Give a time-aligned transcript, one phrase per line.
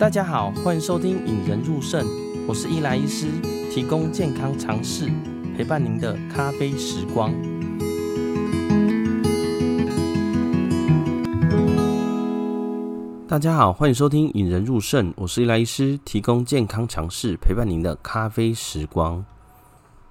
[0.00, 2.02] 大家好，欢迎收听《引人入胜》，
[2.48, 3.26] 我是伊莱医师，
[3.70, 5.10] 提供健康常识，
[5.54, 7.30] 陪伴您的咖啡时光。
[13.28, 19.22] 大家好，欢迎收听《引人入胜》，我是伊莱医师，提供健康常识，陪伴您的咖啡时光。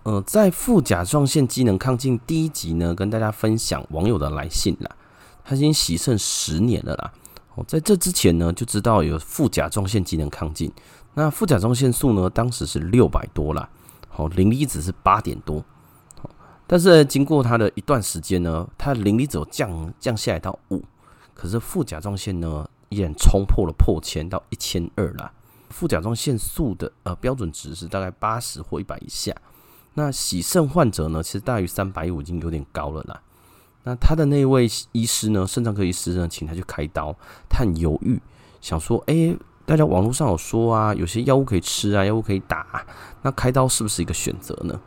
[0.03, 4.91] 呃，在副甲状腺机能亢进第一集呢，跟大家分享网友的来信啦，
[5.43, 7.11] 他已经洗肾十年了啦。
[7.67, 10.71] 在这之前呢，就知道有副甲状腺机能亢进。
[11.13, 13.69] 那副甲状腺素呢，当时是六百多啦，
[14.07, 15.63] 好，磷离子是八点多。
[16.67, 20.83] 但是经过它的一段时间呢，它的磷离子有降降下来到五，
[21.33, 25.31] 可是副甲状腺呢，依然冲破了破千到一千二啦。
[25.69, 29.35] 副甲状腺素的呃标准值是大概八十或一百以下。
[29.95, 33.19] 那洗肾患者呢，其实大于三百五已经有点高了啦。
[33.83, 37.15] 那他的那位医师呢，肾脏科医师呢，请他去开刀，
[37.49, 38.21] 他很犹豫，
[38.61, 39.35] 想说：哎、
[39.65, 42.85] 大家网络上有说啊，有些药物可以吃啊，药物可以打，
[43.21, 44.79] 那开刀是不是一个选择呢？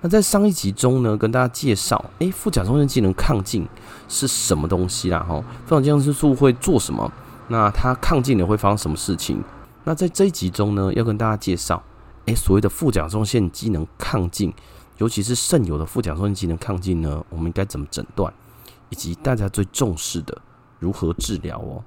[0.00, 3.68] 那在上一集中呢，跟大家介绍，哎、欸，副甲状腺机能亢进
[4.08, 5.18] 是什么东西啦？
[5.20, 7.10] 哈，副甲状腺素会做什么？
[7.48, 9.42] 那它亢进了会发生什么事情？
[9.84, 11.82] 那在这一集中呢，要跟大家介绍，
[12.26, 14.52] 哎、所谓的副甲状腺机能亢进。
[14.98, 18.32] 尤其是肾友的副甲状腺机能亢进呢，我们应该怎么诊断，
[18.90, 20.36] 以及大家最重视的
[20.78, 21.82] 如何治疗哦。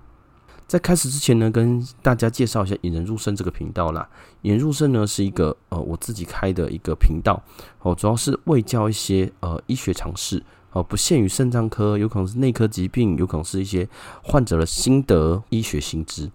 [0.65, 4.07] 在开始之前呢，跟大家介绍一下引人入肾这个频道啦。
[4.43, 7.43] 引人入肾呢是一个呃我自己开的一个频道
[7.81, 13.89] 哦，主要是为教一些呃医学常识哦，不限于肾脏科，有可能是内科疾病，有可能是一些
[14.23, 16.31] 患者的心得、医学新知。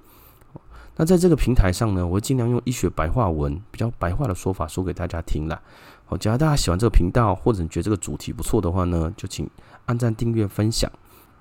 [0.98, 5.62] 那在这个平台上呢，我会尽量用医学白话文，比较白话的说法说给大家听啦。
[6.08, 9.48] 好，假如大家喜欢这个频道，或者你觉得这个主题不错的话呢，就请
[9.86, 10.90] 按赞、订阅、分享。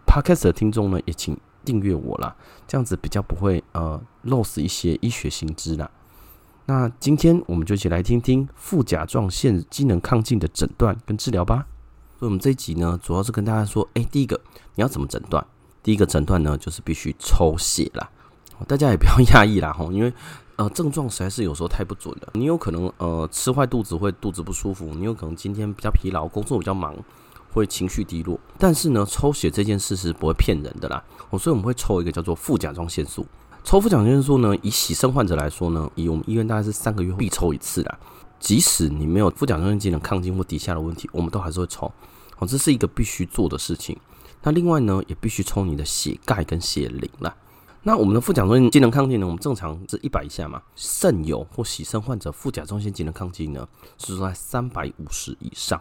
[0.08, 2.36] Podcast 的听众呢，也请订阅我啦，
[2.68, 5.90] 这样子比较不会呃漏失一些医学新知啦。
[6.66, 11.68] 那今天我们就一起来听听副甲状腺机能亢进的诊断跟治疗吧。
[12.20, 14.42] 所以，我们这一集呢，主要是跟大家说，哎，第一个
[14.74, 15.46] 你要怎么诊断？
[15.84, 18.10] 第一个诊断呢，就是必须抽血啦。
[18.68, 20.12] 大家也不要 讶异啦，吼，因为
[20.58, 22.30] 呃症状实在是有时候太不准了。
[22.34, 26.96] 你有可能呃吃坏肚子会肚子不舒服，你有可能今天比较疲劳，工作比较忙，
[27.52, 28.40] 会情绪低落。
[28.58, 31.04] 但是呢，抽血这件事是不会骗人的啦。
[31.30, 33.26] 哦，所以我们会抽一个叫做副甲状腺素。
[33.64, 37.98] 抽副甲状腺素呢，以洗肾患者来说呢，以我们医院大概是三个月必抽一次啦。
[38.40, 41.92] 即使你没有副甲状腺机能亢进或低下的问题，我们都还是会抽。
[42.38, 43.98] 哦，这是一个必须做的事情。
[44.44, 47.36] 那另外呢，也必须抽你的血钙跟血磷啦。
[47.88, 49.28] 那我们的副甲状腺机能亢进呢？
[49.28, 50.60] 我们正常是一百以下嘛。
[50.76, 53.68] 肾友或洗肾患者副甲状腺机能亢进呢，
[54.00, 55.80] 是说在三百五十以上。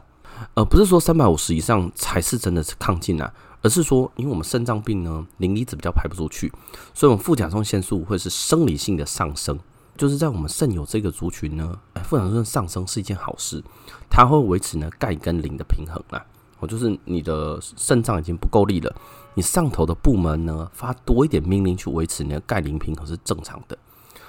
[0.52, 3.32] 呃，不是说三百五十以上才是真的是亢进啊，
[3.62, 6.52] 而是说，因为我们肾脏病呢，磷离子比较排不出去，
[6.92, 9.58] 所以我们副甲状腺素会是生理性的上升。
[9.96, 13.64] 就是在我们肾友这个族群呢，副甲状腺上升是一件好事，
[14.10, 16.22] 它会维持呢钙跟磷的平衡啊。
[16.58, 18.94] 我就是你的肾脏已经不够力了。
[19.34, 23.76] 你上头的部门呢，发多一点命令去维持你的钙磷平衡是正常的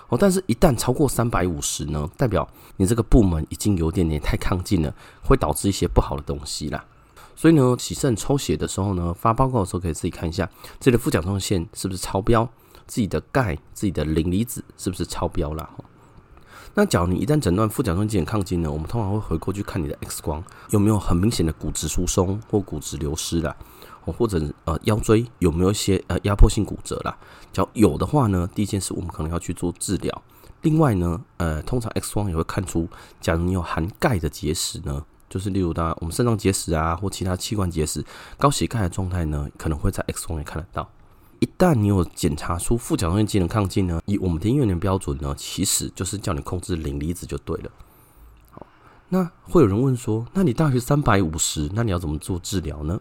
[0.10, 0.18] 哦。
[0.20, 4.94] 但是，一旦超过三百五十呢，代表你这个部门已经有点点太亢进了，
[5.24, 6.84] 会导致一些不好的东西啦。
[7.36, 10.50] 所以呢，洗肾抽血的时候呢，发报告的时候可以自己看一下
[10.80, 12.48] 自己的副甲状腺是不是超标，
[12.88, 15.70] 自己的钙、自己的磷离子是不是超标啦。
[16.74, 23.56] 那假如你一旦诊断副甲状腺机能亢进呢，我们通常会回过去看你的 X 光有没有很明显的骨质疏松或骨质流失啦。
[24.14, 27.18] 或者呃腰椎有没有一些呃压迫性骨折啦？
[27.54, 30.22] 只要有的话呢，第一件事我们可能要去做治疗。
[30.62, 32.88] 另外呢，呃，通常 X 光也会看出，
[33.22, 38.04] 假如你有含钙的结石呢，就是例如的我们肾脏结石啊，或其他器官结石，
[38.38, 40.90] 高血钙的状态呢，可能会在 X 光也看得到。
[41.40, 47.70] 一旦你有检查出副甲状腺机能亢进呢，以我们的医院的标准呢，其实就是叫你控制磷离子就对了。
[48.52, 48.66] 好，
[49.10, 53.00] 那会有人问说，那你大约三百五十，那你要怎么做治疗呢？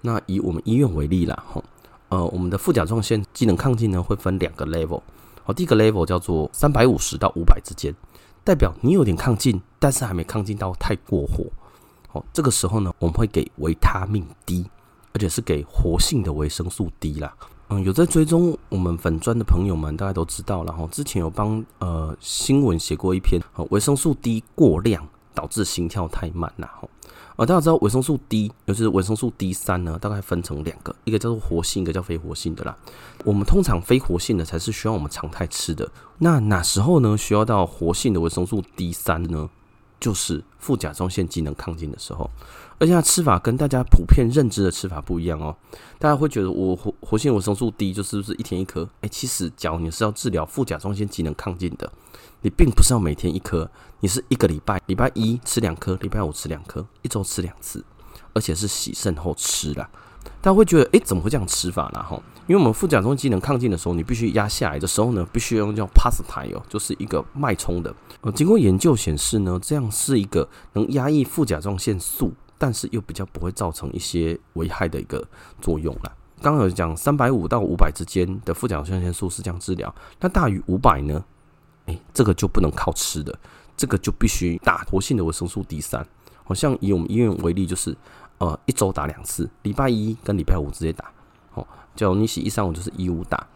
[0.00, 1.64] 那以我们医院为例啦，吼，
[2.08, 5.02] 呃，我们的副甲状腺机能亢进呢，会分两个 level，
[5.42, 7.94] 好，第一个 level 叫做三百五十到五百之间，
[8.44, 11.44] 代表你有点亢进，但是还没亢进到太过火，
[12.08, 14.66] 好，这个时候呢，我们会给维他命 D，
[15.12, 17.34] 而且是给活性的维生素 D 啦，
[17.68, 26.88] 嗯，有在追踪我们粉专的朋友们，大家都知道了，哈，之前有帮呃新闻写过一篇，维生素 D 过量导致心跳太慢啦，吼。
[27.38, 32.76] 啊，大家知道维生素 D，尤其是维生素 D 三呢，大概分成两个，一个叫做活性，一个叫非活性的啦。
[33.24, 35.88] 我们通常非活性的才是需要我们常态吃的。
[36.18, 37.16] 那哪时候呢？
[37.16, 39.48] 需要到活性的维生素 D 三呢？
[40.00, 42.28] 就是副甲状腺机能亢进的时候。
[42.80, 45.54] 而且它吃法跟大家普遍认知的吃法不一样哦。
[45.98, 48.88] 大家会觉得我活活性维生素 D 就是不是一天一颗？
[49.00, 51.92] 哎、其实假如你是要治疗副甲状腺机能亢进的，
[52.42, 53.68] 你并不是要每天一颗，
[54.00, 57.84] 你是一个礼拜，礼拜一吃两颗，礼拜五吃两颗，一周吃两次，
[58.32, 59.88] 而且是洗肾后吃啦。
[60.40, 62.02] 大家会觉得，哎、怎么会这样吃法呢？
[62.02, 67.94] 哈，因为我们副甲状腺机能亢进的时候，你必须压下来的时候呢，必须要用叫 p a s t i m e 就是一个脉冲的。
[68.20, 72.32] 呃，经过研究显示呢，这样是一个能压抑副甲状腺素。
[72.60, 75.24] 但是又比较不会造成一些危害的一个
[75.60, 76.12] 作用了。
[76.42, 81.24] 刚刚有讲三百五到五百之间的副甲状腺素是这样治疗，那大于五百呢？
[81.86, 83.32] 诶、欸，这个就不能靠吃的，
[83.78, 86.06] 这个就必须打活性的维生素 D 三。
[86.44, 87.96] 好像以我们医院为例，就是
[88.38, 91.10] 呃一周打两次，礼拜一跟礼拜五直接打。
[91.54, 93.46] 哦，叫你洗一三五就是一五打，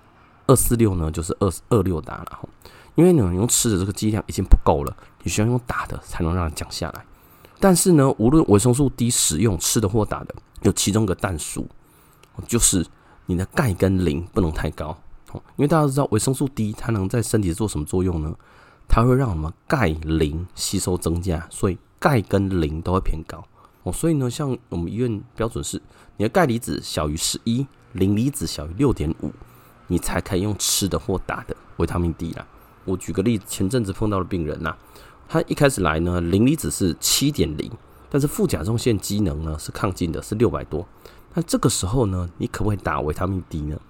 [0.47, 2.49] 二四六呢就是二二六打了哈。
[2.95, 7.05] 因为呢你用吃的这个剂量已经不够了，你需要用打的才能让它降下来。
[7.59, 11.67] 但是呢，无论维生素 D 使用吃的或打的，有其中一个但书，
[12.47, 12.85] 就是
[13.25, 14.97] 你的钙跟磷不能太高
[15.31, 15.41] 哦。
[15.57, 18.35] 因为大家都知道维生素 D 它能在身体做什么作用呢？
[18.95, 23.43] 它会让我们钙磷吸收增加，所以钙跟磷都会偏高
[23.85, 23.91] 哦。
[23.91, 25.81] 所以呢，像我们医院标准是，
[26.19, 29.33] 你的钙离子小于十一，磷离子小于六点五，
[29.87, 32.47] 你才可以用吃的或打的维他命 D 啦。
[32.85, 34.77] 我举个例子，前阵子碰到的病人呐。
[35.27, 37.73] 他一开始来呢，磷离子是七点零，
[38.11, 40.87] 但是副甲状腺机能呢是亢进的，是六百多。
[41.33, 43.81] 那这个时候呢，你可不可以打维他命 D 呢？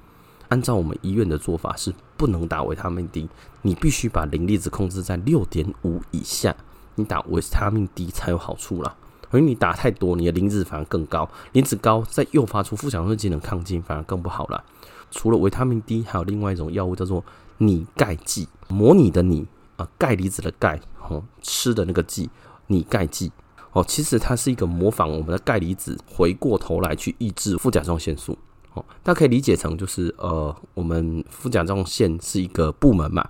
[0.51, 1.93] 按照我们医院的做法是
[2.23, 3.29] 不能打维他命 D，
[3.63, 6.55] 你必须把磷离子控制在六点五以下，
[6.95, 8.95] 你打维他命 D 才有好处啦。
[9.33, 14.63] 因为你打太多，你的磷脂反而更高，磷脂高再诱发出副甲状腺机能亢进，反而更不好了。
[15.11, 17.25] 除了维他命 D，还有另外一种药物叫做
[17.59, 19.45] 拟钙剂，模拟的拟
[19.77, 20.81] 啊，钙离子的钙。
[21.09, 22.31] 哦，吃的那个剂，
[22.69, 23.33] 拟钙剂
[23.73, 28.39] 哦，其实它是一个模仿我们的钙离子，回过头来去抑制副甲状腺素。
[28.75, 33.29] 哦，大家可以理解成就是呃，我们副甲状腺是一个部门嘛，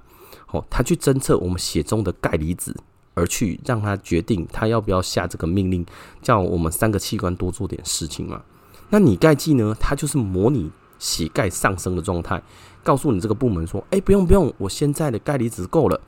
[0.53, 2.77] 哦，它去侦测我们血中的钙离子，
[3.15, 5.85] 而去让它决定它要不要下这个命令，
[6.21, 8.43] 叫我们三个器官多做点事情嘛。
[8.91, 12.41] 那拟钙剂呢，它就是模拟血钙上升的状态，
[12.85, 16.01] 告诉你这个部门说，哎、不用不用，我现在的钙离子够了。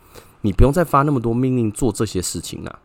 [0.42, 2.78] 你不用再发那么多命令做这些事情了。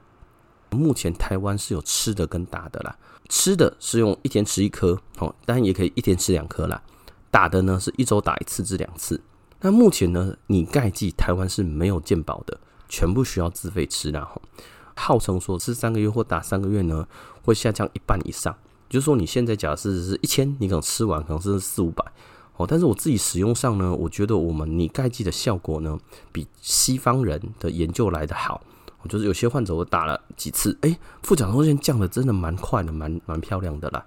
[0.71, 2.95] 目前台湾是有吃的跟打的啦，
[3.27, 6.81] 吃的是用一天吃一颗，哦，当然也可以一天吃两颗啦。
[7.31, 9.21] 打的呢是一周打一次至两次。
[9.61, 14.27] 那目前呢，你钙剂台湾是没有健保的，全部需要自费吃啦。
[14.95, 17.07] 号称说吃三个月或打三个月呢，
[17.43, 18.55] 会下降一半以上。
[18.89, 22.03] 就是说你现在假设是一千，你可能吃完可能是四五百。
[22.57, 25.97] 哦，但是我自己使用上呢，我觉得我们拟钙剂的效果呢，
[26.31, 28.61] 比西方人的研究来得好。
[29.01, 34.05] 我就是有些患者我打了几次，哎、欸，副甲状腺降的真的蛮快的，蛮蛮漂亮的啦。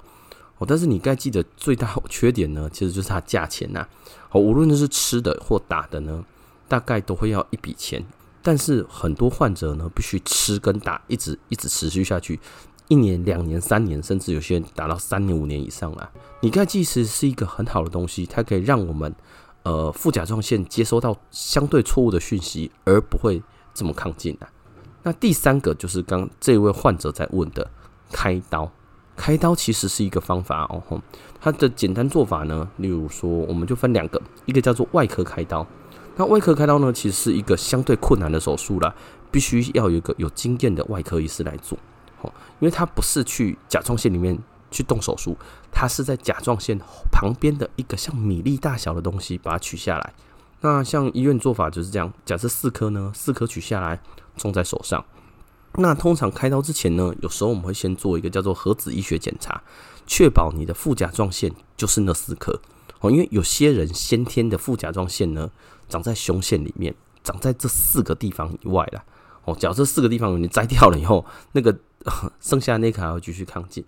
[0.58, 3.86] 哦，但是你钙剂的最大缺点呢，其实就是它价钱呐。
[4.30, 6.24] 哦，无论是吃的或打的呢，
[6.68, 8.04] 大概都会要一笔钱。
[8.42, 12.38] 但是很多患者呢，必须吃跟打，一直一直持续下去。
[12.88, 16.10] 一年、两年、三年，甚至有些人打到三年、五年以上了。
[16.40, 19.14] 拟钙剂其实是一个很好的东西，它可以让我们
[19.62, 23.42] 呃副甲状腺接收到相对错误的讯息，而不会
[23.72, 24.50] 这么亢进啊。
[25.02, 27.68] 那第三个就是刚这位患者在问的
[28.10, 28.70] 开刀，
[29.16, 31.02] 开刀其实是一个方法哦。
[31.40, 35.66] 它的简单做法呢，例如说，我们就分两个，一个叫做外科开刀。
[36.14, 38.94] 那外科开刀呢，其实是一个相对困难的手术啦，
[39.30, 41.76] 必须要有一个有经验的外科医师来做
[42.20, 42.32] 哦。
[42.60, 44.38] 因为它不是去甲状腺里面
[44.70, 45.36] 去动手术，
[45.72, 46.78] 它是在甲状腺
[47.10, 50.12] 旁边的一个像米粒大小的东西把它取下来。
[50.62, 54.00] 那像医院做法就是这样，假设四颗呢，四颗取下来
[54.36, 55.04] 种在手上。
[55.74, 59.62] 那通常开刀之前呢，有时候我们会先做一个叫做核子医学检查，
[60.06, 62.58] 确保你的副甲状腺就是那四颗
[63.00, 63.10] 哦。
[63.10, 65.50] 因为有些人先天的副甲状腺呢
[65.88, 69.04] 长在胸腺里面，长在这四个地方以外了
[69.44, 69.54] 哦。
[69.54, 71.78] 假设四个地方你摘掉了以后，那个。
[72.40, 73.84] 剩下的那颗还会继续亢进，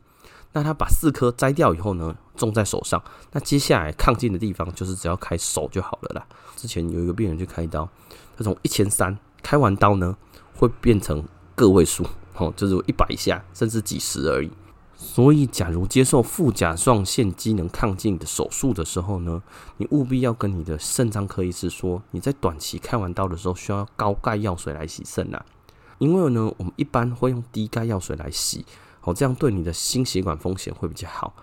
[0.54, 6.26] 那他把四颗摘掉以后呢，种在手上，那接下来抗进的地方就是只要开手就好了啦。
[6.56, 7.86] 之前有一个病人去开刀，
[8.36, 10.16] 他从一千三开完刀呢，
[10.56, 11.22] 会变成
[11.54, 12.06] 个位数，
[12.36, 14.50] 哦，就是一百下，甚至几十而已。
[14.96, 19.42] 所以，假如接受副甲状腺机能亢进的手术的时候呢，
[19.76, 25.44] 你务必要跟你的肾脏科医师说，你在短期开完刀的时候需要高钙药水来洗肾呐。
[25.98, 28.64] 因为呢，我们一般会用低钙药水来洗，
[29.04, 31.34] 哦，这样对你的心血管风险会比较好。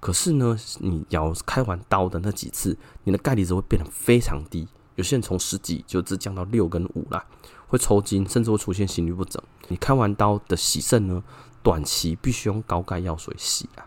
[0.00, 7.26] 可是呢，你要开完刀的那几次，你的钙离子会变得非常低，有些人从十几就只降到六跟五啦，
[7.66, 9.42] 会抽筋，甚至会出现心律不整。
[9.66, 11.20] 你开完刀的洗肾呢，
[11.64, 13.82] 短期必须用高钙药水洗啊。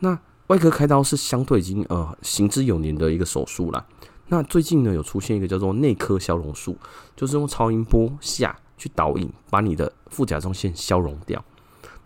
[0.00, 3.86] 那外科开刀是相对已经呃行之有年的一个手术了。
[4.26, 6.76] 那最近呢，有出现一个叫做内科消融术，
[7.14, 11.44] 就是用超音波下去导引，把你的副甲状腺消融掉。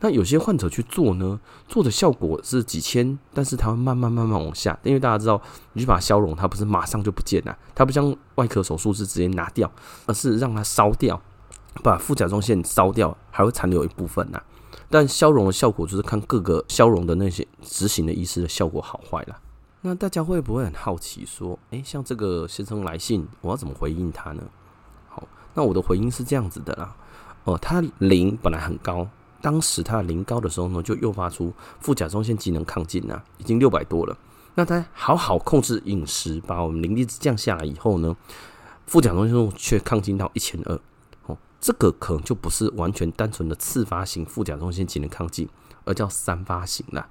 [0.00, 5.40] 那有些患者去做呢，做的效果是几千，但是它会慢慢慢慢往下，因为大家知道，
[5.72, 9.70] 你去把它消融，它不是马上就不见了，它不像外科手术是直接拿掉，
[10.06, 11.20] 而是让它烧掉，
[11.82, 14.40] 把副甲状腺烧掉，还会残留一部分呐。
[14.88, 19.36] 但消融的效果就是看各个消融的那些执行的医师的效果好坏了。
[19.80, 24.42] 那大家会不会很好奇说，诶，像这个先生来信，我要怎么回应他呢？
[25.08, 26.96] 好，那我的回应是这样子的啦，
[27.44, 29.08] 哦，他零本来很高。
[29.40, 34.16] 当时他的磷高的时候呢，就诱发出副甲状腺机能亢进呐，已经六百多了。
[34.54, 38.16] 那他好好控制饮食，把我们磷离子降下来以后呢，
[38.86, 40.74] 副甲状腺素却亢进到一千二。
[41.26, 45.48] 哦，这个可能就不是完全单纯的次发型副甲状腺机能亢进，
[45.84, 47.08] 而叫三发型啦。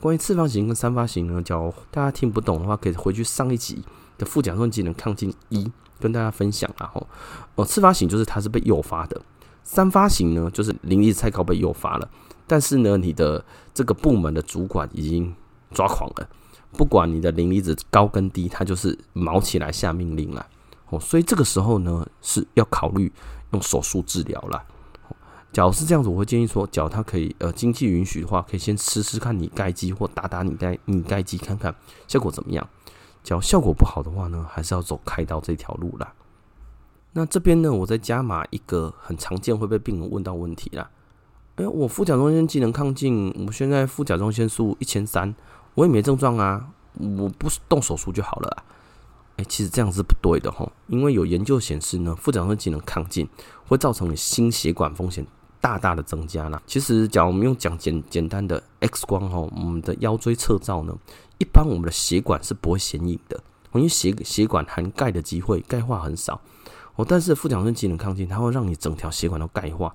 [0.00, 3.82] 关于次发型跟三发型呢，叫大家听不懂的话，可以回去上一集
[4.18, 7.06] 的副甲状腺机能亢进一跟大家分享然后，
[7.54, 9.20] 哦，次发型就是它是被诱发的。
[9.68, 12.08] 三发型呢，就是磷离子太高被诱发了，
[12.46, 13.44] 但是呢，你的
[13.74, 15.34] 这个部门的主管已经
[15.72, 16.28] 抓狂了，
[16.70, 20.46] 不管你的磷离子高跟低，他就是卯起来下命令了。
[20.90, 23.12] 哦，所以这个时候呢，是要考虑
[23.50, 24.62] 用手术治疗了。
[25.52, 31.74] 假如是这样子，我会建议说，假如他可以呃经济允许的话，可以先吃吃看你钙剂或打打你钙你钙剂，看看
[32.06, 32.64] 效果怎么样。
[33.24, 36.12] 假如效果不好的话呢，还是要走开刀这条路啦。
[37.18, 40.90] 那这边呢，我再加码一个很常见会被病人问到问题啦。
[41.54, 45.34] 哎，我副甲状腺机能亢进，我现在副甲状腺素一千三，
[45.74, 46.68] 我也没症状啊，
[47.16, 48.64] 我不动手术就好了啊。
[49.38, 53.26] 哎，其实这样是不对的吼，因为有研究显示呢，副甲状腺机能亢进
[53.66, 55.26] 会造成你心血管风险
[55.58, 56.62] 大大的增加啦。
[56.66, 60.94] 其实，假如我们用讲简简单的 X 光吼，我们的腰椎侧照呢，
[61.38, 63.42] 一般我们的血管是不会显影的，
[63.72, 66.38] 因为血血管含钙的机会，钙化很少。
[66.96, 69.94] 哦，但是副甲状腺能亢进，它会让你整条血管都钙化，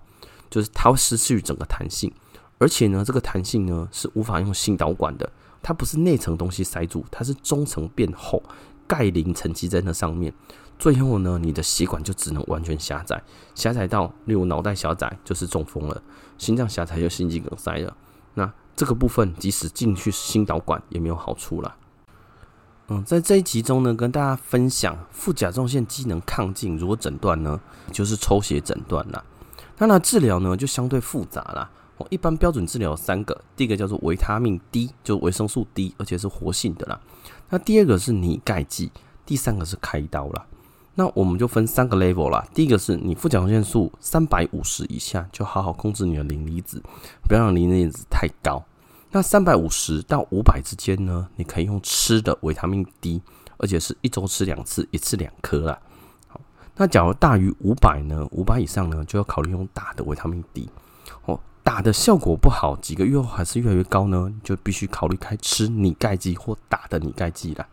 [0.50, 2.14] 就是它会失去整个弹性，
[2.60, 5.30] 而且呢，这个弹性呢是无法用心导管的，
[5.64, 8.42] 它不是内层东西塞住，它是中层变厚，
[8.88, 10.32] 钙磷沉积在那上面，
[10.78, 13.22] 最后呢，你的血管就只能完全狭窄，
[13.56, 16.04] 狭窄到例如脑袋狭窄就是中风了，
[16.38, 17.98] 心脏狭窄就心肌梗塞了，
[18.36, 21.76] 那这个部分即使进去心导管也没有好处了。
[22.94, 27.58] 嗯，在这一集中呢，跟大家分享副甲状腺机能亢进如何诊断呢？
[27.90, 29.24] 就是抽血诊断啦。
[29.78, 31.72] 那那治疗呢就相对复杂啦。
[31.96, 37.00] 我，一般标准治疗三个，第一个叫做维他命 D，就维生素 D，而且是活性的啦。
[37.50, 38.92] 那第二个是拟钙剂，
[39.26, 40.46] 第三个是开刀啦。
[40.96, 42.46] 那我们就分三个 level 啦。
[42.54, 46.84] 第一个是你副甲状腺素三百五十以下，就好好控制你的磷离子，
[47.30, 48.62] 不要让磷离子太高。
[49.14, 53.22] 那三百五十到五百之间呢，你可以用吃的维他命 D，
[53.58, 55.78] 而且是一周吃两次，一次两颗啦。
[56.30, 56.40] 好，
[56.78, 60.70] 那假如大于五百呢，五百以上呢，就要考虑用打的维他命 D。
[61.26, 67.68] 哦，打的效果不好，几个月后还是越来越高呢，就必须考虑开吃拟钙剂或打的拟钙剂了。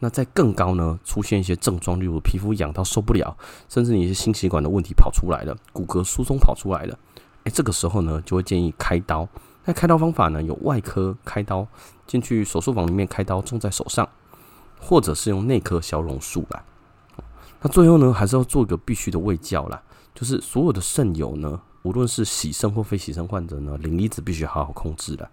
[0.00, 3.36] 那在更高呢，出现一些症状，例如皮肤痒到受不了，
[3.68, 6.98] 甚至你一些心血管的问题跑出来了，骨骼疏松跑出来了，
[7.44, 9.28] 哎，这个时候呢，就会建议开刀。
[9.66, 10.40] 那开刀方法呢？
[10.42, 11.66] 有外科开刀
[12.06, 14.08] 进去手术房里面开刀种在手上，
[14.80, 16.64] 或者是用内科消融术啦。
[17.60, 19.82] 那最后呢，还是要做一个必须的卫教啦，
[20.14, 25.28] 就是所有的肾友呢，无论是洗肾或非洗肾患者呢，磷离子必须好好控制的。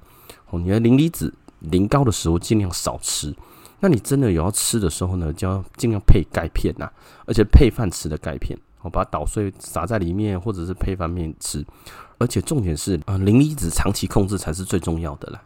[0.49, 3.33] 哦，你的磷离子磷高的时候尽量少吃。
[3.79, 6.89] 那你真的有要吃的时候呢，就要尽量配钙片呐，
[7.27, 8.57] 而且配饭吃的钙片。
[8.81, 11.65] 我把它捣碎撒在里面，或者是配饭面吃。
[12.23, 15.41] 而且重点是，啊，磷离子长期控制才是最重要的啦。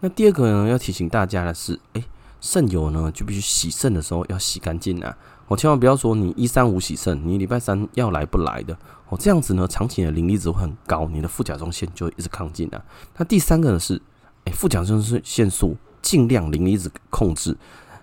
[0.00, 2.04] 那第二个呢，要提醒大家的是，哎，
[2.38, 5.16] 肾友呢就必须洗肾的时候要洗干净啊。
[5.48, 8.76] 我千万不要说你一三五洗肾，你礼拜三要来不来的。
[9.08, 12.84] 哦，这样子呢，长期的磷离子会很高，你的副甲状腺就一直亢进啊。
[13.16, 14.00] 那第三个呢是，
[14.44, 17.56] 哎，副甲状腺素尽量磷离子控制。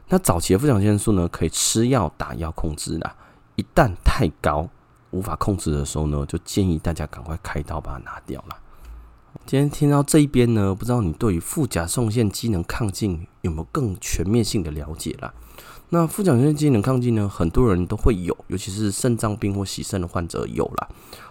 [0.07, 3.15] 那早期的副甲状腺素呢，可以吃药打药控制啦。
[3.55, 4.67] 一旦太高，
[5.11, 8.55] 无法控制的时候呢，就建议大家赶快开刀把它拿掉了。
[9.45, 15.33] 今天听到这一边呢，不知道你对于副甲状腺机能亢进有没有更全面性的了解啦？
[15.89, 20.87] 那副甲状腺机能亢进呢，很多人都会有，尤其是肾脏病或洗肾的患者有啦。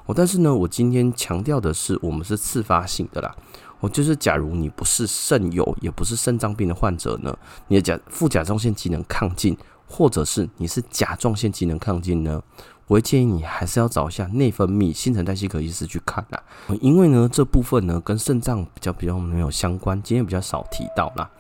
[0.07, 3.35] 哦，但是呢，我今天强调的是，我们是次发性的啦。
[3.81, 7.37] 哦，就是假如你不是肾友，也不是肾脏病的患者呢，
[7.69, 9.57] 你的甲副甲状腺机能亢进，
[9.87, 12.43] 或者是你是甲状腺机能亢进呢？
[12.89, 16.43] 我会建议你还是要找一下内分泌新陈代谢科医师去看啦，
[16.81, 21.31] 因为呢这部分呢跟肾脏比较比较没有相关，今天比较少提到啦。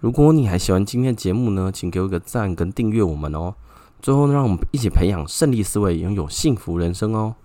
[0.00, 3.54] 如果你还喜欢今天的节目呢，请给我一个赞跟订阅我们哦。
[4.02, 7.36] 最后，让我们一起培养胜利思维，拥有幸福人生哦。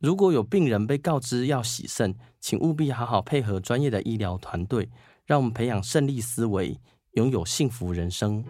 [0.00, 4.88] 如果有病人被告知要洗肾，请务必好好配合专业的医疗团队，
[5.26, 6.80] 让我们培养胜利思维，
[7.12, 8.42] 拥有幸福人生。